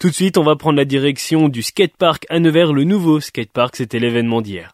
Tout 0.00 0.08
de 0.08 0.14
suite, 0.14 0.38
on 0.38 0.42
va 0.42 0.56
prendre 0.56 0.78
la 0.78 0.86
direction 0.86 1.50
du 1.50 1.60
skatepark 1.60 2.24
à 2.30 2.38
Nevers, 2.38 2.72
le 2.72 2.84
nouveau 2.84 3.20
skatepark, 3.20 3.76
c'était 3.76 3.98
l'événement 3.98 4.40
d'hier. 4.40 4.72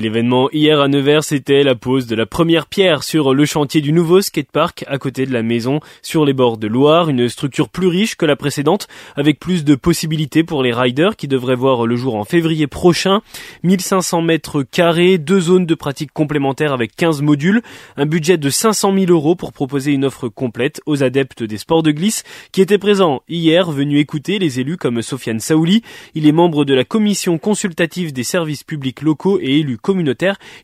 Et 0.00 0.02
l'événement 0.02 0.48
hier 0.50 0.80
à 0.80 0.88
Nevers, 0.88 1.24
c'était 1.24 1.62
la 1.62 1.74
pose 1.74 2.06
de 2.06 2.16
la 2.16 2.24
première 2.24 2.64
pierre 2.64 3.02
sur 3.02 3.34
le 3.34 3.44
chantier 3.44 3.82
du 3.82 3.92
nouveau 3.92 4.22
skatepark 4.22 4.86
à 4.88 4.96
côté 4.96 5.26
de 5.26 5.32
la 5.34 5.42
maison 5.42 5.80
sur 6.00 6.24
les 6.24 6.32
bords 6.32 6.56
de 6.56 6.68
Loire, 6.68 7.10
une 7.10 7.28
structure 7.28 7.68
plus 7.68 7.86
riche 7.86 8.16
que 8.16 8.24
la 8.24 8.34
précédente 8.34 8.88
avec 9.14 9.38
plus 9.38 9.62
de 9.62 9.74
possibilités 9.74 10.42
pour 10.42 10.62
les 10.62 10.72
riders 10.72 11.16
qui 11.16 11.28
devraient 11.28 11.54
voir 11.54 11.86
le 11.86 11.96
jour 11.96 12.14
en 12.14 12.24
février 12.24 12.66
prochain. 12.66 13.20
1500 13.62 14.22
mètres 14.22 14.62
carrés, 14.62 15.18
deux 15.18 15.38
zones 15.40 15.66
de 15.66 15.74
pratique 15.74 16.14
complémentaires 16.14 16.72
avec 16.72 16.96
15 16.96 17.20
modules, 17.20 17.60
un 17.98 18.06
budget 18.06 18.38
de 18.38 18.48
500 18.48 18.94
000 18.94 19.12
euros 19.12 19.34
pour 19.34 19.52
proposer 19.52 19.92
une 19.92 20.06
offre 20.06 20.28
complète 20.28 20.80
aux 20.86 21.02
adeptes 21.02 21.42
des 21.42 21.58
sports 21.58 21.82
de 21.82 21.90
glisse 21.90 22.24
qui 22.52 22.62
étaient 22.62 22.78
présents 22.78 23.20
hier, 23.28 23.70
venus 23.70 24.00
écouter 24.00 24.38
les 24.38 24.60
élus 24.60 24.78
comme 24.78 25.02
Sofiane 25.02 25.40
Saouli. 25.40 25.82
Il 26.14 26.26
est 26.26 26.32
membre 26.32 26.64
de 26.64 26.72
la 26.72 26.84
commission 26.84 27.36
consultative 27.36 28.14
des 28.14 28.24
services 28.24 28.64
publics 28.64 29.02
locaux 29.02 29.38
et 29.42 29.58
élu 29.58 29.76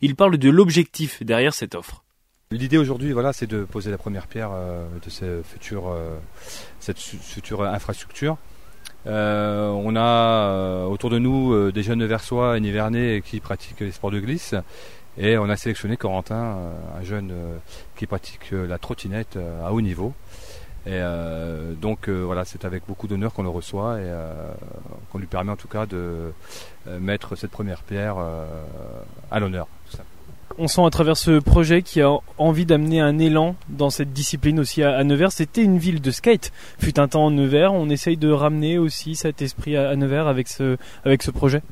Il 0.02 0.16
parle 0.16 0.38
de 0.38 0.50
l'objectif 0.50 1.22
derrière 1.22 1.54
cette 1.54 1.74
offre. 1.74 2.04
L'idée 2.52 2.78
aujourd'hui, 2.78 3.10
voilà, 3.10 3.32
c'est 3.32 3.48
de 3.48 3.64
poser 3.64 3.90
la 3.90 3.98
première 3.98 4.28
pierre 4.28 4.50
euh, 4.52 4.86
de 5.04 5.10
euh, 5.24 6.18
cette 6.78 6.98
future 6.98 7.62
infrastructure. 7.64 8.36
Euh, 9.08 9.68
on 9.70 9.96
a 9.96 10.86
autour 10.86 11.10
de 11.10 11.18
nous 11.18 11.72
des 11.72 11.82
jeunes 11.82 12.04
versois 12.04 12.56
et 12.56 12.60
nivernais 12.60 13.20
qui 13.24 13.40
pratiquent 13.40 13.80
les 13.80 13.90
sports 13.90 14.12
de 14.12 14.20
glisse. 14.20 14.54
Et 15.18 15.36
on 15.38 15.48
a 15.48 15.56
sélectionné 15.56 15.96
Corentin, 15.96 16.58
un 16.96 17.02
jeune 17.02 17.32
qui 17.96 18.06
pratique 18.06 18.52
la 18.52 18.78
trottinette 18.78 19.38
à 19.64 19.72
haut 19.72 19.80
niveau. 19.80 20.14
Et 20.86 21.00
donc 21.80 22.08
voilà, 22.08 22.44
c'est 22.44 22.64
avec 22.64 22.84
beaucoup 22.86 23.08
d'honneur 23.08 23.32
qu'on 23.32 23.42
le 23.42 23.48
reçoit 23.48 24.00
et 24.00 24.08
qu'on 25.10 25.18
lui 25.18 25.26
permet 25.26 25.50
en 25.50 25.56
tout 25.56 25.68
cas 25.68 25.84
de 25.86 26.32
mettre 27.00 27.34
cette 27.34 27.50
première 27.50 27.82
pierre 27.82 28.16
à 29.30 29.40
l'honneur. 29.40 29.66
On 30.58 30.68
sent 30.68 30.84
à 30.84 30.90
travers 30.90 31.16
ce 31.18 31.38
projet 31.38 31.82
qui 31.82 32.00
a 32.00 32.16
envie 32.38 32.64
d'amener 32.64 33.00
un 33.00 33.18
élan 33.18 33.56
dans 33.68 33.90
cette 33.90 34.12
discipline 34.12 34.58
aussi 34.58 34.82
à, 34.82 35.04
Nevers. 35.04 35.32
C'était 35.32 35.62
une 35.62 35.76
ville 35.76 36.00
de 36.00 36.10
skate. 36.10 36.50
Fut 36.78 36.98
un 36.98 37.08
temps 37.08 37.26
en 37.26 37.30
Nevers. 37.30 37.74
On 37.74 37.90
essaye 37.90 38.16
de 38.16 38.30
ramener 38.30 38.78
aussi 38.78 39.16
cet 39.16 39.42
esprit 39.42 39.76
à, 39.76 39.94
Nevers 39.96 40.28
avec 40.28 40.48
ce, 40.48 40.78
avec 41.04 41.22
ce 41.22 41.30
projet. 41.30 41.62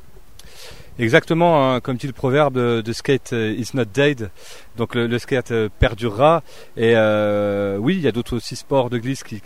Exactement, 0.97 1.73
hein, 1.73 1.81
comme 1.81 1.97
dit 1.97 2.07
le 2.07 2.13
proverbe, 2.13 2.57
de 2.57 2.93
skate 2.93 3.33
euh, 3.33 3.53
is 3.53 3.71
not 3.73 3.83
dead. 3.85 4.29
Donc 4.77 4.95
le, 4.95 5.19
skate 5.19 5.51
euh, 5.51 5.67
perdurera. 5.79 6.41
Et 6.77 6.93
euh, 6.95 7.77
oui, 7.77 7.95
il 7.95 8.01
y 8.01 8.07
a 8.07 8.13
d'autres 8.13 8.37
aussi 8.37 8.55
sports 8.55 8.89
de 8.89 8.97
glisse 8.97 9.23
qui, 9.23 9.41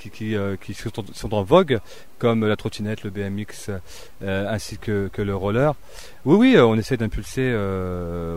sont, 1.14 1.34
en 1.34 1.44
vogue, 1.44 1.80
comme 2.20 2.46
la 2.46 2.56
trottinette, 2.56 3.04
le 3.04 3.10
BMX, 3.10 3.72
ainsi 4.22 4.78
que, 4.78 5.10
le 5.18 5.36
roller. 5.36 5.74
Oui, 6.24 6.36
oui, 6.36 6.60
on 6.60 6.76
essaie 6.76 6.98
d'impulser 6.98 7.52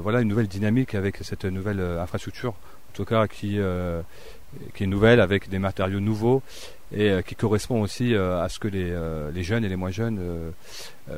voilà 0.03 0.23
une 0.23 0.29
nouvelle 0.29 0.49
dynamique 0.49 0.95
avec 0.95 1.19
cette 1.21 1.45
nouvelle 1.45 1.81
infrastructure, 2.01 2.53
en 2.53 2.95
tout 2.95 3.05
cas 3.05 3.27
qui 3.27 3.59
qui 4.75 4.85
est 4.85 4.87
nouvelle 4.87 5.21
avec 5.21 5.49
des 5.49 5.59
matériaux 5.59 6.01
nouveaux 6.01 6.43
et 6.95 7.11
euh, 7.11 7.23
qui 7.23 7.35
correspond 7.35 7.81
aussi 7.81 8.15
euh, 8.15 8.43
à 8.43 8.49
ce 8.49 8.59
que 8.59 8.69
les, 8.69 8.91
euh, 8.91 9.31
les, 9.33 9.43
jeunes 9.43 9.65
et 9.65 9.69
les 9.69 9.77
moins 9.77 9.91
jeunes 9.91 10.21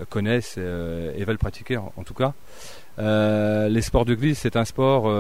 connaissent 0.08 0.56
et 0.56 1.24
veulent 1.24 1.38
pratiquer 1.38 1.76
en, 1.76 2.02
tout 2.04 2.14
cas. 2.14 2.32
les 2.98 3.82
sports 3.82 4.04
de 4.04 4.14
glisse, 4.14 4.40
c'est 4.40 4.56
un 4.56 4.64
sport 4.64 5.12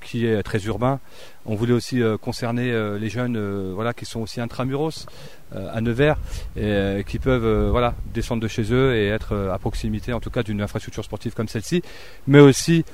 qui 0.00 0.26
est 0.26 0.42
très 0.42 0.64
urbain. 0.64 1.00
On 1.44 1.54
voulait 1.54 1.74
aussi 1.74 2.00
concerner 2.20 2.72
les 2.98 3.08
jeunes, 3.08 3.38
voilà, 3.72 3.92
qui 3.92 4.04
sont 4.04 4.20
aussi 4.20 4.40
intramuros 4.40 5.06
à 5.54 5.80
Nevers 5.80 6.18
et 6.56 7.04
qui 7.06 7.18
peuvent, 7.18 7.68
voilà, 7.70 7.94
descendre 8.14 8.42
de 8.42 8.48
chez 8.48 8.72
eux 8.72 8.96
et 8.96 9.08
être 9.08 9.36
à 9.52 9.58
proximité, 9.58 10.12
en 10.12 10.20
tout 10.20 10.30
cas, 10.30 10.42
d'une 10.42 10.62
infrastructure 10.62 11.04
sportive 11.04 11.34
comme 11.34 11.48
celle-ci, 11.48 11.82
mais 12.26 12.40
aussi 12.40 12.84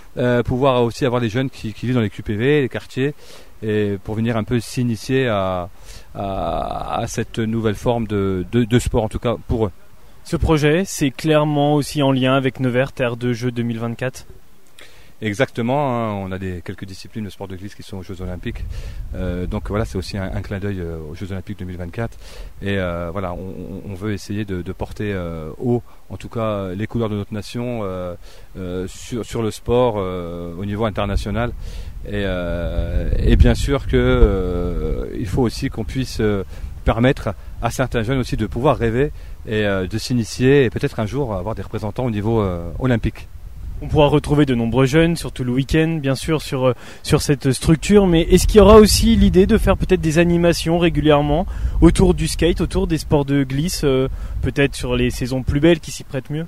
pouvoir 0.45 0.83
aussi 0.83 1.07
avoir 1.07 1.21
des 1.21 1.31
jeunes 1.31 1.51
qui, 1.51 1.73
qui 1.73 1.87
vivent 1.87 1.95
dans 1.95 2.03
les 2.03 2.11
QPV, 2.11 2.63
les 2.63 2.69
quartiers, 2.69 3.15
et 3.63 3.99
pour 4.03 4.15
venir 4.15 4.37
un 4.37 4.45
peu 4.45 4.61
s'initier 4.61 5.29
à, 5.29 5.69
à, 6.15 7.05
cette 7.07 7.39
nouvelle 7.39 7.75
forme 7.75 8.07
de, 8.07 8.45
de, 8.51 8.79
sport, 8.79 9.05
en 9.05 9.09
tout 9.09 9.19
cas 9.19 9.37
pour 9.49 9.67
eux. 9.67 9.73
Ce 10.25 10.37
projet, 10.37 10.85
c'est 10.85 11.11
clairement 11.11 11.75
aussi 11.75 12.03
en 12.03 12.13
lien 12.13 12.35
avec 12.35 12.61
Nevers, 12.61 12.93
Terre 12.93 13.17
de 13.17 13.33
Jeux 13.33 13.51
2024 13.51 14.27
Exactement, 15.23 15.89
hein, 15.89 16.15
on 16.15 16.33
a 16.33 16.39
des, 16.41 16.63
quelques 16.65 16.85
disciplines 16.85 17.25
de 17.25 17.31
sport 17.31 17.47
de 17.47 17.55
glisse 17.55 17.77
qui 17.77 17.85
sont 17.85 17.99
aux 17.99 18.03
Jeux 18.03 18.21
Olympiques. 18.23 18.65
Euh, 19.15 19.47
donc 19.47 19.69
voilà, 19.69 19.85
c'est 19.85 19.97
aussi 19.97 20.19
un, 20.19 20.43
clin 20.43 20.59
d'œil 20.59 20.81
euh, 20.81 20.99
aux 20.99 21.15
Jeux 21.15 21.31
Olympiques 21.31 21.61
2024. 21.61 22.19
Et 22.61 22.77
euh, 22.77 23.11
voilà, 23.13 23.33
on, 23.33 23.95
veut 23.95 24.15
essayer 24.15 24.45
de, 24.45 24.73
porter 24.73 25.15
haut, 25.59 25.81
en 26.11 26.17
tout 26.17 26.29
cas, 26.29 26.71
les 26.75 26.89
couleurs 26.89 27.09
de 27.09 27.15
notre 27.15 27.33
nation 27.33 27.83
sur, 28.89 29.25
sur, 29.25 29.43
le 29.43 29.53
sport 29.53 29.95
au 29.95 30.65
niveau 30.65 30.87
international. 30.87 31.53
Et, 32.11 32.25
et 33.19 33.37
bien 33.37 33.55
sûr 33.55 33.87
que 33.87 35.09
il 35.19 35.27
faut 35.27 35.43
aussi 35.43 35.69
qu'on 35.69 35.85
puisse 35.85 36.21
permettre 36.85 37.35
à 37.63 37.71
certains 37.71 38.03
jeunes 38.03 38.19
aussi 38.19 38.37
de 38.37 38.47
pouvoir 38.47 38.77
rêver 38.77 39.13
et 39.47 39.63
de 39.65 39.99
s'initier 39.99 40.65
et 40.65 40.71
peut-être 40.71 40.99
un 40.99 41.07
jour 41.07 41.35
avoir 41.35 41.55
des 41.55 41.63
représentants 41.63 42.05
au 42.05 42.11
niveau 42.11 42.45
olympique. 42.81 43.29
On 43.85 43.89
pourra 43.89 44.07
retrouver 44.07 44.47
de 44.47 44.55
nombreux 44.55 44.87
jeunes, 44.87 45.17
surtout 45.17 45.43
le 45.43 45.51
week-end, 45.51 45.99
bien 46.01 46.15
sûr, 46.15 46.41
sur, 46.41 46.69
euh, 46.69 46.75
sur 47.03 47.21
cette 47.21 47.51
structure. 47.51 48.07
Mais 48.07 48.21
est-ce 48.21 48.47
qu'il 48.47 48.59
y 48.59 48.61
aura 48.61 48.77
aussi 48.77 49.17
l'idée 49.17 49.45
de 49.45 49.59
faire 49.59 49.77
peut-être 49.77 50.01
des 50.01 50.19
animations 50.19 50.79
régulièrement 50.79 51.47
autour 51.81 52.15
du 52.15 52.29
skate, 52.29 52.61
autour 52.61 52.87
des 52.87 52.99
sports 52.99 53.25
de 53.25 53.43
glisse, 53.43 53.81
euh, 53.83 54.07
peut-être 54.41 54.77
sur 54.77 54.95
les 54.95 55.11
saisons 55.11 55.43
plus 55.43 55.59
belles 55.59 55.81
qui 55.81 55.91
s'y 55.91 56.05
prêtent 56.05 56.31
mieux? 56.31 56.47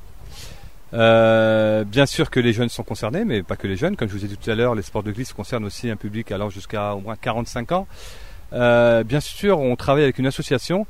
Euh, 0.93 1.85
bien 1.85 2.07
sûr 2.07 2.31
que 2.31 2.41
les 2.41 2.53
jeunes 2.53 2.69
sont 2.69 2.83
concernés, 2.83 3.25
mais 3.25 3.43
pas 3.43 3.57
que 3.57 3.67
les 3.67 3.77
jeunes. 3.77 3.97
Comme 3.97 4.09
je 4.09 4.15
vous 4.15 4.25
ai 4.25 4.29
dit 4.29 4.37
tout 4.37 4.51
à 4.51 4.55
l'heure, 4.55 4.75
les 4.75 4.83
sports 4.83 5.03
de 5.03 5.13
glisse 5.13 5.33
concernent 5.33 5.65
aussi 5.65 5.91
un 5.91 5.97
public 5.97 6.31
allant 6.31 6.51
jusqu'à 6.51 6.95
au 6.95 7.01
moins 7.01 7.17
45 7.17 7.73
ans. 7.73 7.87
Bien 8.55 9.21
sûr, 9.21 9.59
on 9.59 9.77
travaille 9.77 10.05
avec 10.05 10.19
une 10.19 10.27
association 10.27 10.87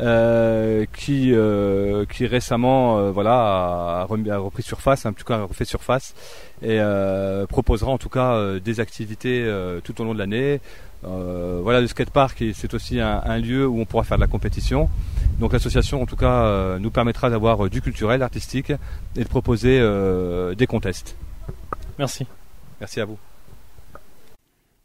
euh, 0.00 0.86
qui 0.92 1.32
euh, 1.32 2.04
qui 2.04 2.26
récemment 2.26 2.98
euh, 2.98 3.10
voilà 3.12 4.00
a, 4.00 4.04
repris 4.06 4.64
surface, 4.64 5.06
en 5.06 5.12
tout 5.12 5.22
cas 5.22 5.38
a 5.38 5.42
refait 5.44 5.64
surface 5.64 6.14
et 6.62 6.80
proposera 7.48 7.92
en 7.92 7.98
tout 7.98 8.08
cas 8.08 8.58
des 8.58 8.80
activités 8.80 9.48
tout 9.84 10.00
au 10.00 10.04
long 10.04 10.14
de 10.14 10.18
l'année. 10.18 10.60
voilà 11.02 11.80
le 11.80 11.86
skatepark 11.86 12.42
c'est 12.54 12.74
aussi 12.74 13.00
un, 13.00 13.38
lieu 13.38 13.66
où 13.66 13.80
on 13.80 13.84
pourra 13.84 14.02
faire 14.04 14.16
de 14.16 14.22
la 14.22 14.28
compétition. 14.28 14.88
Donc 15.38 15.52
l'association 15.52 16.02
en 16.02 16.06
tout 16.06 16.16
cas 16.16 16.78
nous 16.78 16.90
permettra 16.90 17.30
d'avoir 17.30 17.68
du 17.68 17.82
culturel, 17.82 18.22
artistique 18.22 18.72
et 19.16 19.24
de 19.24 19.28
proposer 19.28 19.78
des 20.56 20.66
contests. 20.66 21.16
Merci. 21.98 22.26
Merci 22.80 23.00
à 23.00 23.04
vous. 23.04 23.18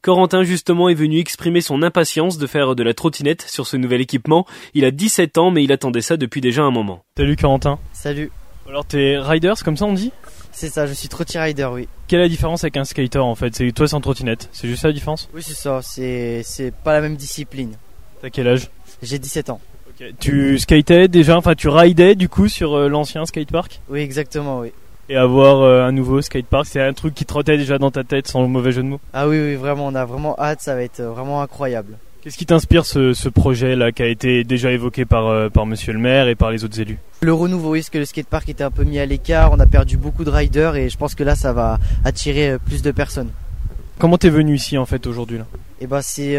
Corentin 0.01 0.43
justement 0.43 0.87
est 0.87 0.93
venu 0.93 1.17
exprimer 1.19 1.59
son 1.59 1.83
impatience 1.83 2.37
de 2.37 2.47
faire 2.47 2.73
de 2.75 2.83
la 2.83 2.93
trottinette 2.93 3.41
sur 3.41 3.67
ce 3.67 3.75
nouvel 3.75 3.99
équipement. 3.99 4.45
Il 4.73 4.85
a 4.85 4.91
17 4.91 5.37
ans 5.37 5.51
mais 5.51 5.61
il 5.63 5.73
attendait 5.73 6.01
ça 6.01 6.15
depuis 6.15 6.39
déjà 6.39 6.63
un 6.63 6.71
moment. 6.71 7.03
Salut 7.17 7.35
Corentin? 7.35 7.79
Salut. 7.91 8.31
Alors 8.67 8.85
t'es 8.85 9.17
riders 9.17 9.61
comme 9.63 9.75
ça 9.75 9.85
on 9.85 9.93
dit? 9.93 10.13
C'est 10.53 10.69
ça, 10.69 10.87
je 10.87 10.93
suis 10.93 11.09
trottinette 11.09 11.47
rider 11.47 11.67
oui. 11.71 11.89
Quelle 12.07 12.19
est 12.19 12.23
la 12.23 12.29
différence 12.29 12.63
avec 12.63 12.77
un 12.77 12.85
skater 12.85 13.19
en 13.19 13.35
fait? 13.35 13.53
C'est 13.53 13.69
toi 13.73 13.89
sans 13.89 13.99
trottinette, 13.99 14.47
c'est 14.53 14.69
juste 14.69 14.83
ça 14.83 14.87
la 14.87 14.93
différence? 14.93 15.27
Oui 15.33 15.43
c'est 15.43 15.53
ça, 15.53 15.81
c'est, 15.81 16.43
c'est 16.43 16.73
pas 16.73 16.93
la 16.93 17.01
même 17.01 17.17
discipline. 17.17 17.75
T'as 18.21 18.29
quel 18.29 18.47
âge? 18.47 18.69
J'ai 19.01 19.19
17 19.19 19.49
ans. 19.49 19.59
Tu 20.21 20.57
skatais 20.59 21.09
déjà, 21.09 21.35
enfin 21.37 21.55
tu 21.55 21.67
ridais 21.67 22.15
du 22.15 22.29
coup 22.29 22.47
sur 22.47 22.73
euh, 22.73 22.87
l'ancien 22.87 23.25
skatepark? 23.25 23.81
Oui 23.89 23.99
exactement 23.99 24.59
oui 24.59 24.71
et 25.09 25.17
avoir 25.17 25.61
euh, 25.61 25.83
un 25.83 25.91
nouveau 25.91 26.21
skatepark, 26.21 26.67
c'est 26.67 26.81
un 26.81 26.93
truc 26.93 27.15
qui 27.15 27.25
trottait 27.25 27.57
déjà 27.57 27.79
dans 27.79 27.91
ta 27.91 28.03
tête 28.03 28.27
sans 28.27 28.41
le 28.43 28.47
mauvais 28.47 28.71
jeu 28.71 28.83
de 28.83 28.87
mots. 28.87 29.01
Ah 29.11 29.27
oui, 29.27 29.39
oui, 29.41 29.55
vraiment, 29.55 29.87
on 29.87 29.95
a 29.95 30.05
vraiment 30.05 30.35
hâte, 30.39 30.61
ça 30.61 30.75
va 30.75 30.83
être 30.83 30.99
euh, 30.99 31.09
vraiment 31.09 31.41
incroyable. 31.41 31.97
Qu'est-ce 32.21 32.37
qui 32.37 32.45
t'inspire 32.45 32.85
ce, 32.85 33.13
ce, 33.13 33.29
projet 33.29 33.75
là 33.75 33.91
qui 33.91 34.03
a 34.03 34.07
été 34.07 34.43
déjà 34.43 34.71
évoqué 34.71 35.05
par, 35.05 35.27
euh, 35.27 35.49
par 35.49 35.65
monsieur 35.65 35.93
le 35.93 35.99
maire 35.99 36.27
et 36.27 36.35
par 36.35 36.51
les 36.51 36.63
autres 36.63 36.79
élus? 36.79 36.99
Le 37.21 37.33
renouveau, 37.33 37.71
oui, 37.71 37.79
parce 37.79 37.89
que 37.89 37.97
le 37.97 38.05
skatepark 38.05 38.47
était 38.49 38.63
un 38.63 38.71
peu 38.71 38.83
mis 38.83 38.99
à 38.99 39.05
l'écart, 39.05 39.51
on 39.51 39.59
a 39.59 39.65
perdu 39.65 39.97
beaucoup 39.97 40.23
de 40.23 40.29
riders 40.29 40.75
et 40.75 40.89
je 40.89 40.97
pense 40.97 41.15
que 41.15 41.23
là 41.23 41.35
ça 41.35 41.53
va 41.53 41.79
attirer 42.05 42.57
plus 42.63 42.81
de 42.81 42.91
personnes. 42.91 43.29
Comment 43.97 44.17
t'es 44.17 44.29
venu 44.29 44.55
ici 44.55 44.77
en 44.77 44.85
fait 44.85 45.07
aujourd'hui 45.07 45.39
là? 45.39 45.45
Eh 45.81 45.87
ben 45.87 46.01
c'est 46.01 46.37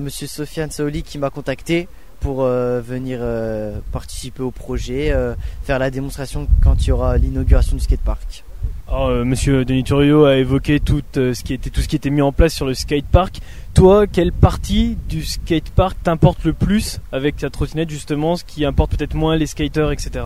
monsieur 0.00 0.26
Sofiane 0.26 0.70
Saoli 0.70 1.02
qui 1.02 1.18
m'a 1.18 1.30
contacté 1.30 1.88
pour 2.20 2.42
euh, 2.42 2.80
venir 2.80 3.18
euh, 3.22 3.78
participer 3.92 4.42
au 4.42 4.50
projet, 4.50 5.10
euh, 5.10 5.34
faire 5.62 5.78
la 5.78 5.90
démonstration 5.90 6.48
quand 6.62 6.84
il 6.84 6.88
y 6.88 6.92
aura 6.92 7.16
l'inauguration 7.16 7.76
du 7.76 7.82
skatepark. 7.82 8.44
Alors, 8.88 9.10
Monsieur 9.24 9.66
Denis 9.66 9.84
Turio 9.84 10.24
a 10.24 10.36
évoqué 10.36 10.80
tout 10.80 11.02
ce 11.12 11.42
qui 11.42 11.52
était 11.52 11.68
tout 11.68 11.82
ce 11.82 11.88
qui 11.88 11.96
était 11.96 12.08
mis 12.08 12.22
en 12.22 12.32
place 12.32 12.54
sur 12.54 12.64
le 12.64 12.72
skatepark. 12.72 13.40
Toi, 13.74 14.06
quelle 14.06 14.32
partie 14.32 14.96
du 15.10 15.22
skatepark 15.24 16.02
t'importe 16.02 16.42
le 16.44 16.54
plus 16.54 16.98
avec 17.12 17.36
ta 17.36 17.50
trottinette 17.50 17.90
justement, 17.90 18.36
ce 18.36 18.44
qui 18.44 18.64
importe 18.64 18.96
peut-être 18.96 19.14
moins 19.14 19.36
les 19.36 19.46
skaters, 19.46 19.92
etc. 19.92 20.24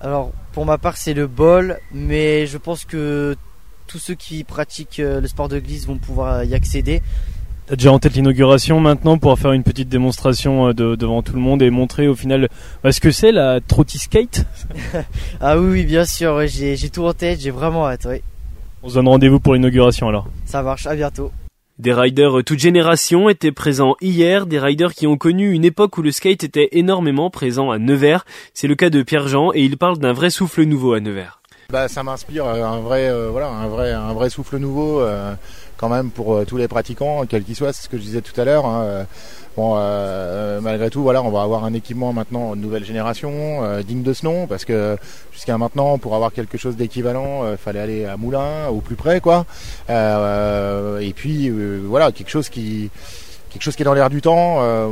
Alors 0.00 0.30
pour 0.52 0.66
ma 0.66 0.78
part 0.78 0.96
c'est 0.96 1.14
le 1.14 1.26
bol, 1.26 1.78
mais 1.92 2.46
je 2.46 2.58
pense 2.58 2.84
que 2.84 3.36
tous 3.88 3.98
ceux 3.98 4.14
qui 4.14 4.44
pratiquent 4.44 5.02
le 5.04 5.26
sport 5.26 5.48
de 5.48 5.58
glisse 5.58 5.86
vont 5.88 5.98
pouvoir 5.98 6.44
y 6.44 6.54
accéder. 6.54 7.02
T'as 7.66 7.74
déjà 7.74 7.90
en 7.90 7.98
tête 7.98 8.14
l'inauguration 8.14 8.78
maintenant 8.78 9.18
pour 9.18 9.36
faire 9.38 9.50
une 9.52 9.64
petite 9.64 9.88
démonstration 9.88 10.68
euh, 10.68 10.72
de- 10.72 10.94
devant 10.94 11.22
tout 11.22 11.32
le 11.32 11.40
monde 11.40 11.62
et 11.62 11.70
montrer 11.70 12.06
au 12.06 12.14
final 12.14 12.48
bah, 12.84 12.92
ce 12.92 13.00
que 13.00 13.10
c'est 13.10 13.32
la 13.32 13.60
trottiskate. 13.60 14.44
Ah 15.40 15.58
oui, 15.58 15.66
oui 15.72 15.84
bien 15.84 16.04
sûr, 16.04 16.34
ouais, 16.34 16.46
j'ai 16.48 16.76
j'ai 16.76 16.90
tout 16.90 17.04
en 17.04 17.12
tête, 17.12 17.40
j'ai 17.40 17.50
vraiment 17.50 17.86
hâte, 17.88 18.06
oui. 18.08 18.22
On 18.84 18.88
se 18.88 18.94
donne 18.94 19.08
rendez-vous 19.08 19.40
pour 19.40 19.54
l'inauguration 19.54 20.08
alors. 20.08 20.28
Ça 20.44 20.62
marche, 20.62 20.86
à 20.86 20.94
bientôt. 20.94 21.32
Des 21.80 21.92
riders 21.92 22.42
toute 22.44 22.60
génération 22.60 23.28
étaient 23.28 23.52
présents 23.52 23.96
hier, 24.00 24.46
des 24.46 24.60
riders 24.60 24.94
qui 24.94 25.06
ont 25.08 25.16
connu 25.18 25.50
une 25.52 25.64
époque 25.64 25.98
où 25.98 26.02
le 26.02 26.12
skate 26.12 26.44
était 26.44 26.68
énormément 26.72 27.30
présent 27.30 27.70
à 27.72 27.78
Nevers. 27.78 28.24
C'est 28.54 28.68
le 28.68 28.76
cas 28.76 28.90
de 28.90 29.02
Pierre-Jean 29.02 29.50
et 29.54 29.62
il 29.64 29.76
parle 29.76 29.98
d'un 29.98 30.12
vrai 30.12 30.30
souffle 30.30 30.62
nouveau 30.62 30.94
à 30.94 31.00
Nevers. 31.00 31.40
Bah, 31.70 31.88
ça 31.88 32.04
m'inspire 32.04 32.46
euh, 32.46 32.62
un 32.64 32.78
vrai, 32.78 33.10
euh, 33.10 33.28
voilà, 33.30 33.48
un 33.48 33.66
vrai, 33.66 33.92
un 33.92 34.12
vrai 34.14 34.30
souffle 34.30 34.56
nouveau 34.56 35.00
euh, 35.00 35.34
quand 35.76 35.88
même 35.88 36.10
pour 36.10 36.34
euh, 36.34 36.44
tous 36.44 36.56
les 36.56 36.68
pratiquants, 36.68 37.24
quels 37.26 37.44
qu'ils 37.44 37.56
soient. 37.56 37.72
C'est 37.72 37.84
ce 37.84 37.88
que 37.88 37.96
je 37.96 38.02
disais 38.02 38.20
tout 38.20 38.38
à 38.40 38.44
l'heure. 38.44 38.66
hein, 38.66 38.82
euh, 38.84 39.04
Bon, 39.56 39.72
euh, 39.78 40.60
malgré 40.60 40.90
tout, 40.90 41.02
voilà, 41.02 41.22
on 41.22 41.30
va 41.30 41.40
avoir 41.40 41.64
un 41.64 41.72
équipement 41.72 42.12
maintenant 42.12 42.54
de 42.54 42.60
nouvelle 42.60 42.84
génération, 42.84 43.32
euh, 43.32 43.82
digne 43.82 44.02
de 44.02 44.12
ce 44.12 44.26
nom, 44.26 44.46
parce 44.46 44.66
que 44.66 44.98
jusqu'à 45.32 45.56
maintenant, 45.56 45.96
pour 45.96 46.14
avoir 46.14 46.30
quelque 46.30 46.58
chose 46.58 46.76
d'équivalent, 46.76 47.50
il 47.50 47.56
fallait 47.56 47.80
aller 47.80 48.04
à 48.04 48.18
Moulins, 48.18 48.68
au 48.68 48.82
plus 48.82 48.96
près, 48.96 49.22
quoi. 49.22 49.46
Euh, 49.88 50.98
et 50.98 51.14
puis, 51.14 51.48
euh, 51.48 51.80
voilà, 51.86 52.12
quelque 52.12 52.28
chose 52.28 52.50
qui 52.50 52.90
quelque 53.50 53.62
chose 53.62 53.76
qui 53.76 53.82
est 53.82 53.86
dans 53.86 53.94
l'air 53.94 54.10
du 54.10 54.20
temps. 54.20 54.58
Euh, 54.60 54.88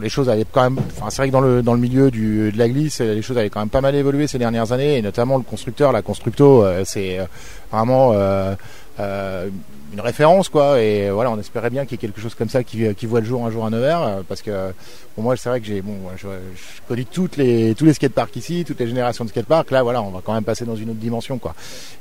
les 0.00 0.08
choses 0.08 0.28
avaient 0.28 0.46
quand 0.50 0.62
même. 0.62 0.78
Enfin, 0.96 1.10
c'est 1.10 1.16
vrai 1.16 1.28
que 1.28 1.32
dans 1.32 1.40
le 1.40 1.62
dans 1.62 1.74
le 1.74 1.80
milieu 1.80 2.12
du, 2.12 2.52
de 2.52 2.58
la 2.58 2.68
glisse, 2.68 3.00
les 3.00 3.22
choses 3.22 3.36
avaient 3.36 3.50
quand 3.50 3.58
même 3.58 3.68
pas 3.68 3.80
mal 3.80 3.96
évolué 3.96 4.28
ces 4.28 4.38
dernières 4.38 4.70
années, 4.70 4.98
et 4.98 5.02
notamment 5.02 5.36
le 5.36 5.42
constructeur, 5.42 5.90
la 5.90 6.02
Constructo, 6.02 6.62
euh, 6.64 6.82
c'est 6.84 7.18
euh, 7.18 7.24
vraiment 7.72 8.12
euh, 8.14 8.54
euh, 9.00 9.48
une 9.92 10.00
référence, 10.00 10.48
quoi. 10.48 10.80
Et 10.80 11.10
voilà, 11.10 11.30
on 11.30 11.38
espérait 11.38 11.70
bien 11.70 11.84
qu'il 11.84 11.92
y 11.92 11.94
ait 11.94 12.06
quelque 12.08 12.20
chose 12.20 12.34
comme 12.34 12.48
ça 12.48 12.62
qui, 12.62 12.94
qui 12.94 13.06
voit 13.06 13.20
le 13.20 13.26
jour 13.26 13.44
un 13.44 13.50
jour 13.50 13.64
à 13.64 13.70
Nevers, 13.70 14.02
euh, 14.02 14.20
parce 14.28 14.42
que 14.42 14.72
pour 15.14 15.24
moi, 15.24 15.36
c'est 15.36 15.48
vrai 15.48 15.60
que 15.60 15.66
j'ai 15.66 15.82
bon, 15.82 15.96
je, 16.16 16.28
je 16.28 16.80
connais 16.86 17.02
toutes 17.02 17.36
les 17.36 17.74
tous 17.74 17.84
les 17.84 17.92
skateparks 17.92 18.36
ici, 18.36 18.64
toutes 18.64 18.78
les 18.78 18.86
générations 18.86 19.24
de 19.24 19.30
skateparks. 19.30 19.70
Là, 19.72 19.82
voilà, 19.82 20.00
on 20.00 20.10
va 20.10 20.20
quand 20.22 20.32
même 20.32 20.44
passer 20.44 20.64
dans 20.64 20.76
une 20.76 20.90
autre 20.90 21.00
dimension, 21.00 21.38
quoi. 21.38 21.56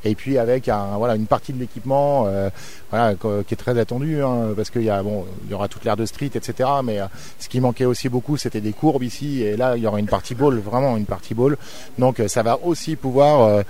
Et 0.06 0.14
puis 0.14 0.38
avec 0.38 0.70
un 0.70 0.98
voilà 0.98 1.16
une 1.16 1.26
partie 1.26 1.52
de 1.52 1.60
l'équipement, 1.60 2.26
euh, 2.28 2.52
voilà, 2.92 3.16
qui 3.16 3.54
est 3.56 3.58
très 3.58 3.80
attendu, 3.80 4.22
hein, 4.22 4.54
parce 4.56 4.70
qu'il 4.70 4.84
y 4.84 4.90
a 4.92 5.02
bon, 5.02 5.26
il 5.46 5.52
y 5.52 5.54
aura 5.56 5.68
toute 5.68 5.84
l'air 5.84 5.98
de 5.98 6.06
street, 6.06 6.32
etc. 6.36 6.70
Mais 6.84 7.00
euh, 7.00 7.06
ce 7.40 7.50
qui 7.50 7.60
manquait 7.60 7.86
aussi 7.86 8.08
beaucoup, 8.08 8.38
c'était 8.38 8.62
des 8.62 8.74
courbes 8.74 9.02
ici. 9.02 9.42
Et 9.42 9.58
là, 9.58 9.76
il 9.78 9.82
y 9.84 9.88
aura 9.88 10.00
une 10.00 10.06
partie 10.06 10.36
ball, 10.36 10.60
vraiment 10.60 10.96
une 10.96 11.06
partie 11.06 11.34
ball. 11.34 11.58
Donc, 11.98 12.20
euh, 12.20 12.28
ça 12.28 12.44
va 12.44 12.60
aussi 12.64 12.96
pouvoir 12.96 13.64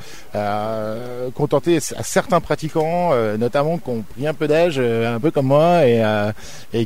contenter 1.35 1.77
à 1.77 2.03
certains 2.03 2.41
pratiquants, 2.41 3.11
euh, 3.17 3.37
notamment 3.37 3.77
qui 3.77 3.89
ont 3.89 4.03
pris 4.03 4.27
un 4.27 4.33
peu 4.33 4.47
d'âge, 4.47 4.75
euh, 4.77 5.15
un 5.15 5.19
peu 5.19 5.31
comme 5.31 5.47
moi, 5.47 5.85
et, 5.85 6.03
euh, 6.03 6.31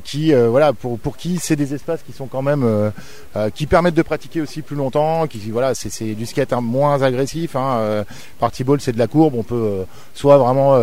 qui, 0.04 0.34
voilà, 0.34 0.74
pour 0.74 1.18
qui 1.18 1.38
c'est 1.38 1.56
des 1.56 1.74
espaces 1.74 2.02
qui 2.04 2.14
sont 2.14 2.28
quand 2.28 2.42
même 2.42 2.92
qui 3.56 3.66
permettent 3.66 3.96
de 3.96 4.02
pratiquer 4.02 4.42
aussi 4.42 4.62
plus 4.62 4.76
longtemps. 4.76 5.28
Qui 5.28 5.40
voilà, 5.52 5.76
c'est 5.76 6.14
du 6.14 6.26
skate 6.26 6.54
hein, 6.54 6.62
moins 6.62 7.02
agressif. 7.02 7.56
Hein, 7.56 8.06
party 8.40 8.64
ball, 8.64 8.82
c'est 8.82 8.94
de 8.94 9.00
la 9.00 9.08
courbe. 9.08 9.36
On 9.36 9.44
peut 9.44 9.86
soit 10.14 10.38
vraiment 10.38 10.80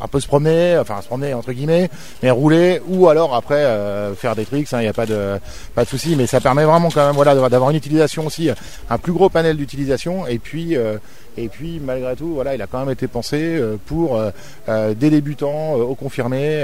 un 0.00 0.08
peu 0.08 0.20
se 0.20 0.26
promener, 0.26 0.76
enfin 0.78 1.00
se 1.00 1.06
promener 1.06 1.34
entre 1.34 1.52
guillemets, 1.52 1.90
mais 2.22 2.30
rouler 2.30 2.80
ou 2.88 3.08
alors 3.08 3.34
après 3.34 3.64
euh, 3.64 4.14
faire 4.14 4.34
des 4.36 4.44
tricks, 4.44 4.68
il 4.72 4.78
n'y 4.78 4.86
a 4.86 4.92
pas 4.92 5.06
de 5.06 5.38
pas 5.74 5.84
de 5.84 5.88
souci, 5.88 6.16
mais 6.16 6.26
ça 6.26 6.40
permet 6.40 6.64
vraiment 6.64 6.90
quand 6.90 7.06
même 7.06 7.14
voilà 7.14 7.34
d'avoir 7.48 7.70
une 7.70 7.76
utilisation 7.76 8.26
aussi, 8.26 8.50
un 8.90 8.98
plus 8.98 9.12
gros 9.12 9.28
panel 9.28 9.56
d'utilisation 9.56 10.26
et 10.26 10.38
puis 10.38 10.76
euh, 10.76 10.98
et 11.36 11.48
puis 11.48 11.80
malgré 11.82 12.14
tout 12.16 12.34
voilà 12.34 12.54
il 12.54 12.62
a 12.62 12.66
quand 12.66 12.78
même 12.80 12.90
été 12.90 13.08
pensé 13.08 13.36
euh, 13.40 13.76
pour 13.86 14.16
euh, 14.16 14.30
euh, 14.68 14.94
des 14.94 15.10
débutants, 15.10 15.78
euh, 15.78 15.82
aux 15.82 15.94
confirmés, 15.94 16.62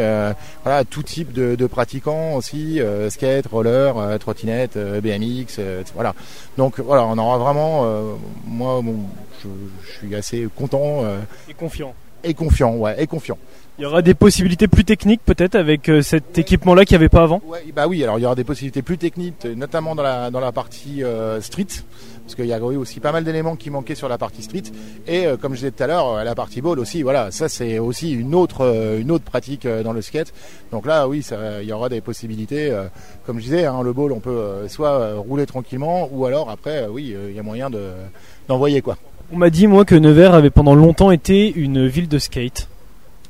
voilà 0.64 0.84
tout 0.84 1.02
type 1.02 1.32
de, 1.32 1.54
de 1.54 1.66
pratiquants 1.66 2.34
aussi, 2.34 2.80
skate, 3.08 3.46
roller, 3.46 4.18
trottinette, 4.18 4.76
BMX, 4.76 5.60
voilà 5.94 6.14
donc 6.56 6.80
voilà 6.80 7.04
on 7.04 7.18
aura 7.18 7.38
vraiment 7.38 7.84
moi 8.46 8.80
bon, 8.82 8.96
je, 9.42 9.48
je 9.86 9.92
suis 9.98 10.14
assez 10.14 10.48
content 10.56 11.04
Et 11.48 11.54
confiant. 11.54 11.94
Et 12.24 12.34
confiant 12.34 12.74
ouais 12.76 12.94
et 13.02 13.06
confiant. 13.06 13.38
Il 13.78 13.84
y 13.84 13.86
aura 13.86 14.02
des 14.02 14.12
possibilités 14.12 14.68
plus 14.68 14.84
techniques 14.84 15.22
peut-être 15.24 15.54
avec 15.54 15.88
euh, 15.88 16.02
cet 16.02 16.36
équipement-là 16.36 16.84
qu'il 16.84 16.98
n'y 16.98 17.02
avait 17.02 17.08
pas 17.08 17.22
avant? 17.22 17.40
Ouais, 17.46 17.64
bah 17.74 17.86
oui, 17.86 18.04
alors 18.04 18.18
il 18.18 18.22
y 18.22 18.26
aura 18.26 18.34
des 18.34 18.44
possibilités 18.44 18.82
plus 18.82 18.98
techniques, 18.98 19.46
euh, 19.46 19.54
notamment 19.54 19.94
dans 19.94 20.02
la 20.02 20.30
dans 20.30 20.40
la 20.40 20.52
partie 20.52 21.02
euh, 21.02 21.40
street, 21.40 21.68
parce 22.22 22.34
qu'il 22.34 22.44
y 22.44 22.52
a 22.52 22.58
oui, 22.58 22.76
aussi 22.76 23.00
pas 23.00 23.10
mal 23.10 23.24
d'éléments 23.24 23.56
qui 23.56 23.70
manquaient 23.70 23.94
sur 23.94 24.08
la 24.08 24.18
partie 24.18 24.42
street. 24.42 24.64
Et 25.06 25.26
euh, 25.26 25.38
comme 25.38 25.52
je 25.52 25.60
disais 25.60 25.70
tout 25.70 25.82
à 25.82 25.86
l'heure, 25.86 26.08
euh, 26.08 26.24
la 26.24 26.34
partie 26.34 26.60
ball 26.60 26.78
aussi, 26.78 27.02
voilà, 27.02 27.30
ça 27.30 27.48
c'est 27.48 27.78
aussi 27.78 28.12
une 28.12 28.34
autre 28.34 28.66
euh, 28.66 29.00
une 29.00 29.10
autre 29.10 29.24
pratique 29.24 29.64
euh, 29.64 29.82
dans 29.82 29.94
le 29.94 30.02
skate. 30.02 30.34
Donc 30.72 30.84
là, 30.84 31.08
oui, 31.08 31.22
ça, 31.22 31.62
il 31.62 31.68
y 31.68 31.72
aura 31.72 31.88
des 31.88 32.02
possibilités. 32.02 32.70
euh, 32.70 32.84
comme 33.24 33.38
je 33.38 33.44
disais, 33.44 33.64
hein, 33.64 33.80
le 33.82 33.94
ball, 33.94 34.12
on 34.12 34.20
peut 34.20 34.30
euh, 34.30 34.68
soit 34.68 34.90
euh, 34.90 35.14
rouler 35.16 35.46
tranquillement, 35.46 36.06
ou 36.12 36.26
alors 36.26 36.50
après, 36.50 36.86
oui, 36.86 37.14
euh, 37.14 37.30
il 37.30 37.36
y 37.36 37.38
a 37.38 37.42
moyen 37.42 37.70
de 37.70 37.92
d'envoyer 38.46 38.82
quoi. 38.82 38.98
On 39.32 39.36
m'a 39.36 39.50
dit 39.50 39.68
moi 39.68 39.84
que 39.84 39.94
Nevers 39.94 40.34
avait 40.34 40.50
pendant 40.50 40.74
longtemps 40.74 41.12
été 41.12 41.52
une 41.52 41.86
ville 41.86 42.08
de 42.08 42.18
skate. 42.18 42.68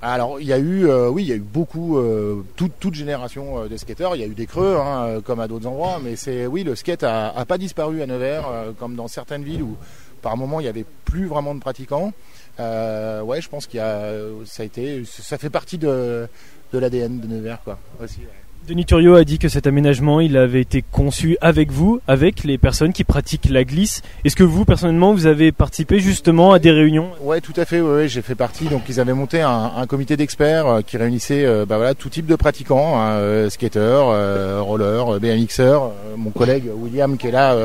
Alors 0.00 0.40
il 0.40 0.46
y 0.46 0.52
a 0.54 0.58
eu, 0.58 0.88
euh, 0.88 1.10
oui, 1.10 1.24
il 1.24 1.28
y 1.28 1.32
a 1.32 1.34
eu 1.34 1.40
beaucoup, 1.40 1.98
euh, 1.98 2.42
toute, 2.56 2.72
toute 2.80 2.94
génération 2.94 3.58
euh, 3.58 3.68
de 3.68 3.76
skateurs. 3.76 4.16
Il 4.16 4.20
y 4.20 4.24
a 4.24 4.26
eu 4.26 4.34
des 4.34 4.46
creux, 4.46 4.78
hein, 4.78 5.20
comme 5.22 5.40
à 5.40 5.48
d'autres 5.48 5.66
endroits, 5.66 6.00
mais 6.02 6.16
c'est, 6.16 6.46
oui, 6.46 6.64
le 6.64 6.74
skate 6.74 7.02
a, 7.02 7.44
pas 7.46 7.58
disparu 7.58 8.00
à 8.00 8.06
Nevers, 8.06 8.44
comme 8.78 8.94
dans 8.94 9.08
certaines 9.08 9.44
villes 9.44 9.62
où 9.62 9.76
par 10.22 10.38
moment 10.38 10.60
il 10.60 10.64
y 10.64 10.70
avait 10.70 10.86
plus 11.04 11.26
vraiment 11.26 11.54
de 11.54 11.60
pratiquants. 11.60 12.14
Ouais, 12.58 13.40
je 13.42 13.48
pense 13.50 13.66
qu'il 13.66 13.76
y 13.76 13.82
a, 13.82 14.10
ça 14.46 14.62
a 14.62 14.66
été, 14.66 15.02
ça 15.04 15.36
fait 15.36 15.50
partie 15.50 15.76
de, 15.76 16.26
de 16.72 16.78
l'ADN 16.78 17.20
de 17.20 17.26
Nevers, 17.26 17.62
quoi. 17.62 17.78
Aussi. 18.02 18.20
Denis 18.68 18.84
Turio 18.84 19.14
a 19.16 19.24
dit 19.24 19.38
que 19.38 19.48
cet 19.48 19.66
aménagement, 19.66 20.20
il 20.20 20.36
avait 20.36 20.60
été 20.60 20.84
conçu 20.92 21.36
avec 21.40 21.72
vous, 21.72 22.00
avec 22.06 22.44
les 22.44 22.56
personnes 22.56 22.92
qui 22.92 23.02
pratiquent 23.02 23.48
la 23.50 23.64
glisse. 23.64 24.02
Est-ce 24.24 24.36
que 24.36 24.44
vous, 24.44 24.64
personnellement, 24.64 25.12
vous 25.12 25.26
avez 25.26 25.50
participé 25.50 25.98
justement 25.98 26.52
à 26.52 26.60
des 26.60 26.70
réunions 26.70 27.08
Ouais, 27.22 27.40
tout 27.40 27.54
à 27.56 27.64
fait. 27.64 27.80
Ouais, 27.80 28.06
j'ai 28.06 28.22
fait 28.22 28.36
partie. 28.36 28.66
Donc, 28.66 28.82
ils 28.88 29.00
avaient 29.00 29.14
monté 29.14 29.40
un, 29.40 29.86
comité 29.88 30.16
d'experts 30.16 30.66
euh, 30.68 30.80
qui 30.82 30.98
réunissait, 30.98 31.44
euh, 31.46 31.64
bah 31.66 31.78
voilà, 31.78 31.94
tout 31.94 32.10
type 32.10 32.26
de 32.26 32.36
pratiquants, 32.36 33.00
hein, 33.00 33.12
euh, 33.14 33.50
skateurs, 33.50 34.10
euh, 34.10 34.60
rollers, 34.62 35.14
euh, 35.14 35.18
BMXers. 35.18 35.90
Mon 36.16 36.30
collègue 36.30 36.64
William, 36.72 37.16
qui 37.16 37.26
est 37.28 37.32
là, 37.32 37.56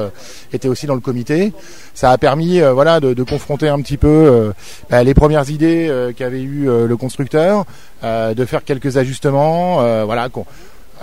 était 0.54 0.70
aussi 0.70 0.88
dans 0.88 0.96
le 0.96 1.02
comité. 1.02 1.54
Ça 1.94 2.12
a 2.12 2.18
permis, 2.18 2.62
voilà, 2.62 3.00
de, 3.00 3.24
confronter 3.24 3.68
un 3.68 3.82
petit 3.82 3.98
peu 3.98 4.54
bah, 4.90 5.04
les 5.04 5.14
premières 5.14 5.50
idées 5.50 5.92
qu'avait 6.16 6.42
eu 6.42 6.66
le 6.66 6.98
constructeur, 6.98 7.66
de 8.04 8.46
faire 8.46 8.64
quelques 8.64 8.98
ajustements, 8.98 10.06
voilà. 10.06 10.30
qu'on- 10.30 10.46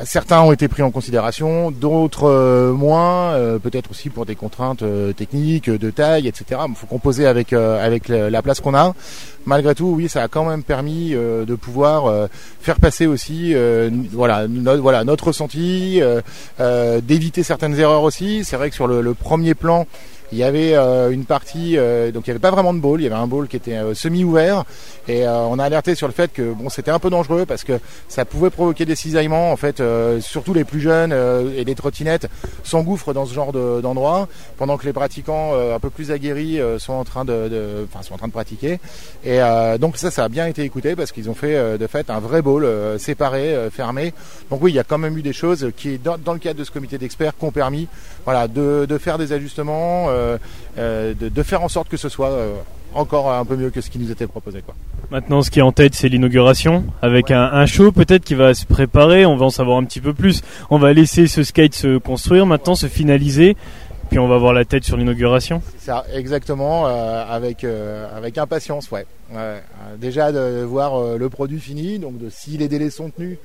Certains 0.04 0.40
ont 0.40 0.52
été 0.52 0.68
pris 0.68 0.82
en 0.82 0.90
considération, 0.90 1.70
d'autres 1.70 2.24
euh, 2.26 2.72
moins, 2.72 3.32
euh, 3.34 3.58
peut-être 3.58 3.90
aussi 3.90 4.08
pour 4.08 4.24
des 4.24 4.34
contraintes 4.34 4.82
euh, 4.82 5.12
techniques, 5.12 5.68
de 5.68 5.90
taille, 5.90 6.26
etc. 6.26 6.62
Il 6.66 6.74
faut 6.74 6.86
composer 6.86 7.26
avec 7.26 7.52
euh, 7.52 7.84
avec 7.84 8.08
la 8.08 8.42
place 8.42 8.60
qu'on 8.60 8.74
a. 8.74 8.94
Malgré 9.44 9.74
tout, 9.74 9.94
oui, 9.96 10.08
ça 10.08 10.22
a 10.22 10.28
quand 10.28 10.44
même 10.44 10.62
permis 10.62 11.10
euh, 11.14 11.44
de 11.44 11.54
pouvoir 11.56 12.06
euh, 12.06 12.26
faire 12.60 12.80
passer 12.80 13.06
aussi, 13.06 13.54
voilà, 14.12 14.48
no- 14.48 14.80
voilà 14.80 15.04
notre 15.04 15.28
ressenti, 15.28 16.00
d'éviter 17.02 17.42
certaines 17.42 17.78
erreurs 17.78 18.02
aussi. 18.02 18.44
C'est 18.44 18.56
vrai 18.56 18.70
que 18.70 18.74
sur 18.74 18.86
le, 18.86 19.02
le 19.02 19.14
premier 19.14 19.54
plan, 19.54 19.86
il 20.32 20.38
y 20.38 20.42
avait 20.42 20.74
euh, 20.74 21.10
une 21.10 21.24
partie, 21.24 21.76
euh, 21.78 22.10
donc 22.10 22.26
il 22.26 22.30
n'y 22.30 22.32
avait 22.32 22.40
pas 22.40 22.50
vraiment 22.50 22.74
de 22.74 22.80
ball, 22.80 23.00
il 23.00 23.04
y 23.04 23.06
avait 23.06 23.14
un 23.14 23.26
ball 23.26 23.46
qui 23.48 23.56
était 23.56 23.74
euh, 23.76 23.94
semi-ouvert, 23.94 24.64
et 25.08 25.26
on 25.26 25.58
a 25.58 25.64
alerté 25.64 25.94
sur 25.94 26.06
le 26.06 26.12
fait 26.12 26.32
que 26.32 26.52
bon, 26.52 26.68
c'était 26.68 26.90
un 26.90 26.98
peu 26.98 27.10
dangereux 27.10 27.44
parce 27.46 27.64
que 27.64 27.78
ça 28.08 28.24
pouvait 28.24 28.50
provoquer 28.50 28.84
des 28.84 28.94
cisaillements. 28.94 29.52
En 29.52 29.56
fait, 29.56 29.82
surtout 30.20 30.54
les 30.54 30.64
plus 30.64 30.80
jeunes 30.80 31.12
et 31.56 31.64
les 31.64 31.74
trottinettes 31.74 32.28
s'engouffrent 32.62 33.12
dans 33.12 33.26
ce 33.26 33.34
genre 33.34 33.52
de- 33.52 33.80
d'endroit, 33.80 34.28
pendant 34.58 34.76
que 34.78 34.86
les 34.86 34.92
pratiquants 34.92 35.54
un 35.54 35.78
peu 35.80 35.90
plus 35.90 36.12
aguerris 36.12 36.60
sont 36.78 36.92
en 36.92 37.04
train 37.04 37.24
de, 37.24 37.48
de- 37.48 37.86
enfin, 37.92 38.02
sont 38.02 38.14
en 38.14 38.18
train 38.18 38.28
de 38.28 38.32
pratiquer. 38.32 38.78
Et 39.24 39.40
donc 39.80 39.96
ça, 39.96 40.10
ça 40.12 40.24
a 40.24 40.28
bien 40.28 40.46
été 40.46 40.62
écouté 40.62 40.94
parce 40.94 41.10
qu'ils 41.10 41.28
ont 41.28 41.34
fait 41.34 41.76
de 41.78 41.86
fait 41.88 42.08
un 42.08 42.20
vrai 42.20 42.40
euh, 42.46 42.96
séparé, 42.98 43.56
fermé. 43.72 44.14
Donc 44.50 44.62
oui, 44.62 44.70
il 44.72 44.74
y 44.76 44.78
a 44.78 44.84
quand 44.84 44.98
même 44.98 45.18
eu 45.18 45.22
des 45.22 45.32
choses 45.32 45.70
qui, 45.76 45.98
dans, 45.98 46.16
dans 46.16 46.32
le 46.32 46.38
cadre 46.38 46.58
de 46.60 46.64
ce 46.64 46.70
comité 46.70 46.96
d'experts, 46.96 47.36
qui 47.36 47.44
ont 47.44 47.50
permis, 47.50 47.88
voilà, 48.24 48.46
de, 48.48 48.86
de 48.88 48.98
faire 48.98 49.18
des 49.18 49.32
ajustements, 49.32 50.06
euh, 50.22 50.38
euh, 50.78 51.14
de, 51.18 51.28
de 51.28 51.42
faire 51.42 51.62
en 51.62 51.68
sorte 51.68 51.88
que 51.88 51.96
ce 51.96 52.08
soit 52.08 52.30
euh, 52.30 52.54
encore 52.94 53.30
un 53.32 53.44
peu 53.44 53.56
mieux 53.56 53.70
que 53.70 53.80
ce 53.80 53.90
qui 53.90 53.98
nous 53.98 54.10
était 54.10 54.26
proposé, 54.26 54.62
quoi. 54.62 54.74
Maintenant, 55.10 55.42
ce 55.42 55.50
qui 55.50 55.58
est 55.58 55.62
en 55.62 55.72
tête, 55.72 55.94
c'est 55.94 56.08
l'inauguration, 56.08 56.84
avec 57.02 57.30
un, 57.30 57.42
un 57.42 57.66
show 57.66 57.92
peut-être 57.92 58.24
qui 58.24 58.34
va 58.34 58.54
se 58.54 58.64
préparer. 58.64 59.26
On 59.26 59.36
va 59.36 59.46
en 59.46 59.50
savoir 59.50 59.76
un 59.78 59.84
petit 59.84 60.00
peu 60.00 60.14
plus. 60.14 60.40
On 60.70 60.78
va 60.78 60.92
laisser 60.92 61.26
ce 61.26 61.42
skate 61.42 61.74
se 61.74 61.98
construire, 61.98 62.46
maintenant 62.46 62.74
se 62.74 62.86
finaliser. 62.86 63.56
puis 64.08 64.18
on 64.18 64.28
va 64.28 64.38
voir 64.38 64.52
la 64.52 64.64
tête 64.64 64.84
sur 64.84 64.96
l'inauguration. 64.96 65.62
Ça, 65.78 66.04
exactement, 66.14 66.86
euh, 66.86 67.24
avec 67.28 67.64
euh, 67.64 68.06
avec 68.16 68.38
impatience, 68.38 68.90
ouais. 68.90 69.06
déjà 69.98 70.32
de 70.32 70.62
voir 70.62 71.16
le 71.16 71.28
produit 71.30 71.60
fini, 71.60 71.98
donc 71.98 72.18
de 72.18 72.28
si 72.30 72.56
les 72.58 72.68
délais 72.68 72.90
sont 72.90 73.10
tenus. 73.10 73.38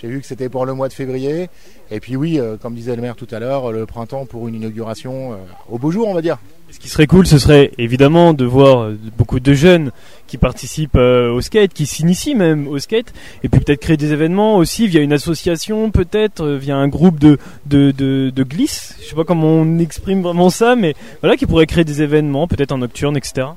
J'ai 0.00 0.08
vu 0.08 0.20
que 0.20 0.26
c'était 0.26 0.48
pour 0.48 0.66
le 0.66 0.74
mois 0.74 0.88
de 0.88 0.92
février. 0.92 1.48
Et 1.90 2.00
puis 2.00 2.16
oui, 2.16 2.40
comme 2.62 2.74
disait 2.74 2.96
le 2.96 3.02
maire 3.02 3.16
tout 3.16 3.28
à 3.30 3.38
l'heure, 3.38 3.72
le 3.72 3.84
printemps 3.84 4.24
pour 4.24 4.48
une 4.48 4.54
inauguration 4.54 5.36
au 5.68 5.78
beau 5.78 5.90
jour, 5.90 6.08
on 6.08 6.14
va 6.14 6.22
dire. 6.22 6.38
Ce 6.70 6.78
qui 6.78 6.88
serait 6.88 7.08
cool, 7.08 7.26
ce 7.26 7.38
serait 7.38 7.72
évidemment 7.78 8.32
de 8.32 8.44
voir 8.44 8.90
beaucoup 9.18 9.40
de 9.40 9.54
jeunes 9.54 9.90
qui 10.28 10.38
participent 10.38 10.94
euh, 10.94 11.32
au 11.32 11.40
skate, 11.40 11.72
qui 11.74 11.84
s'initient 11.84 12.36
même 12.36 12.68
au 12.68 12.78
skate, 12.78 13.12
et 13.42 13.48
puis 13.48 13.60
peut-être 13.60 13.80
créer 13.80 13.96
des 13.96 14.12
événements 14.12 14.56
aussi 14.56 14.86
via 14.86 15.00
une 15.00 15.12
association, 15.12 15.90
peut-être 15.90 16.44
euh, 16.44 16.56
via 16.56 16.76
un 16.76 16.86
groupe 16.86 17.18
de, 17.18 17.38
de, 17.66 17.90
de, 17.90 18.30
de. 18.30 18.46
Je 18.50 18.64
sais 18.64 19.16
pas 19.16 19.24
comment 19.24 19.48
on 19.48 19.78
exprime 19.80 20.22
vraiment 20.22 20.48
ça, 20.48 20.76
mais 20.76 20.94
voilà, 21.20 21.36
qui 21.36 21.46
pourrait 21.46 21.66
créer 21.66 21.84
des 21.84 22.02
événements, 22.02 22.46
peut-être 22.46 22.70
en 22.70 22.78
nocturne, 22.78 23.16
etc. 23.16 23.48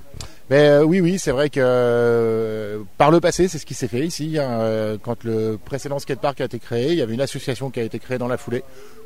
Mais 0.50 0.68
euh, 0.68 0.84
oui, 0.84 1.00
oui, 1.02 1.20
c'est 1.20 1.32
vrai 1.32 1.50
que 1.50 2.82
par 2.98 3.12
le 3.12 3.20
passé, 3.20 3.48
c'est 3.48 3.58
ce 3.58 3.66
qui 3.66 3.74
s'est 3.74 3.88
fait 3.88 4.06
ici. 4.06 4.38
Hein, 4.40 4.98
quand 5.02 5.24
le 5.24 5.58
précédent 5.64 6.00
skatepark 6.00 6.42
a 6.42 6.46
été 6.46 6.60
créé, 6.60 6.92
il 6.92 6.98
y 6.98 7.02
avait 7.02 7.14
une 7.14 7.22
association 7.22 7.70
qui 7.70 7.80
a 7.80 7.84
été 7.84 8.00
créée 8.00 8.18
dans 8.18 8.28
la 8.28 8.38
foulée 8.38 8.64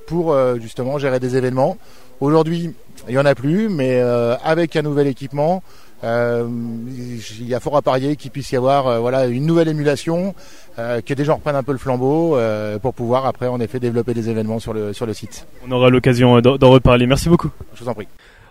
pour 0.07 0.35
justement 0.59 0.97
gérer 0.97 1.19
des 1.19 1.35
événements. 1.35 1.77
Aujourd'hui, 2.21 2.73
il 3.07 3.11
n'y 3.11 3.17
en 3.17 3.25
a 3.25 3.35
plus, 3.35 3.69
mais 3.69 3.99
avec 3.99 4.75
un 4.75 4.81
nouvel 4.81 5.07
équipement, 5.07 5.61
euh, 6.03 6.47
il 6.87 7.47
y 7.47 7.55
a 7.55 7.59
fort 7.59 7.75
à 7.75 7.81
parier 7.81 8.15
qu'il 8.15 8.29
puisse 8.29 8.51
y 8.51 8.55
avoir 8.55 8.87
euh, 8.87 8.99
voilà 8.99 9.25
une 9.25 9.45
nouvelle 9.45 9.67
émulation, 9.67 10.35
euh, 10.77 11.01
que 11.01 11.13
des 11.15 11.25
gens 11.25 11.35
reprennent 11.35 11.55
un 11.55 11.63
peu 11.63 11.71
le 11.71 11.79
flambeau 11.79 12.37
pour 12.81 12.93
pouvoir 12.93 13.25
après 13.25 13.47
en 13.47 13.59
effet 13.59 13.79
développer 13.79 14.13
des 14.13 14.29
événements 14.29 14.59
sur 14.59 14.73
le 14.73 14.93
sur 14.93 15.05
le 15.05 15.13
site. 15.13 15.47
On 15.67 15.71
aura 15.71 15.89
l'occasion 15.89 16.39
d'en 16.41 16.69
reparler. 16.69 17.07
Merci 17.07 17.29
beaucoup. 17.29 17.49
Je 17.73 17.83
vous 17.83 17.89
en 17.89 17.93
prie. 17.93 18.07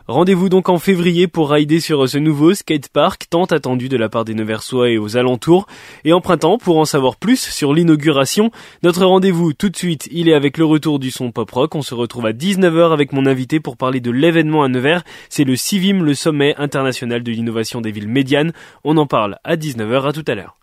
Rendez-vous 0.09 0.49
donc 0.49 0.69
en 0.69 0.79
février 0.79 1.27
pour 1.27 1.51
rider 1.51 1.81
sur 1.81 2.09
ce 2.09 2.17
nouveau 2.19 2.55
skatepark 2.55 3.27
tant 3.29 3.47
attendu 3.47 3.89
de 3.89 3.97
la 3.97 4.09
part 4.09 4.25
des 4.25 4.35
Neversois 4.35 4.91
et 4.91 4.99
aux 4.99 5.17
alentours. 5.17 5.67
Et 6.05 6.13
en 6.13 6.21
printemps, 6.21 6.59
pour 6.59 6.79
en 6.79 6.85
savoir 6.85 7.17
plus 7.17 7.41
sur 7.41 7.75
l'inauguration, 7.75 8.53
notre 8.85 9.05
rendez-vous 9.05 9.53
tout 9.53 9.69
de 9.69 9.77
suite, 9.77 10.09
il 10.13 10.29
est 10.29 10.35
avec 10.35 10.59
le 10.59 10.65
retour 10.65 11.01
du 11.01 11.11
son 11.11 11.33
pop 11.33 11.51
rock. 11.51 11.75
On 11.75 11.83
se 11.83 11.95
retrouve 11.95 12.27
à 12.27 12.33
19h 12.33 12.93
avec 12.93 13.13
mon 13.13 13.27
invité 13.27 13.59
pour 13.59 13.77
parler 13.77 13.99
de 13.99 14.13
l'événement 14.13 14.63
à 14.63 14.69
Nevers. 14.69 15.03
C'est 15.29 15.43
le 15.43 15.57
CIVIM, 15.57 16.05
le 16.05 16.15
sommet 16.15 16.55
international 16.57 17.25
de 17.25 17.33
l'innovation 17.33 17.81
des 17.81 17.91
villes 17.91 18.09
médianes. 18.09 18.53
On 18.85 18.99
en 18.99 19.07
parle 19.07 19.39
à 19.43 19.57
19h, 19.57 20.07
à 20.07 20.13
tout 20.13 20.25
à 20.29 20.37
l'heure. 20.37 20.57